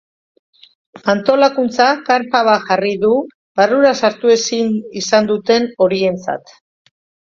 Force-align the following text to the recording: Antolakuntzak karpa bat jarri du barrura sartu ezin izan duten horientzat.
Antolakuntzak 1.11 2.01
karpa 2.07 2.41
bat 2.49 2.65
jarri 2.69 2.93
du 3.05 3.11
barrura 3.61 3.93
sartu 4.05 4.33
ezin 4.37 4.75
izan 5.03 5.31
duten 5.33 5.69
horientzat. 5.87 6.57